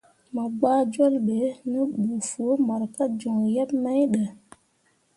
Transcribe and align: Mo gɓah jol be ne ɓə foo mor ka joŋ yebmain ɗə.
Mo 0.33 0.43
gɓah 0.59 0.79
jol 0.93 1.15
be 1.25 1.37
ne 1.69 1.79
ɓə 1.99 2.05
foo 2.29 2.53
mor 2.67 2.81
ka 2.95 3.03
joŋ 3.19 3.39
yebmain 3.53 4.05
ɗə. 4.13 4.23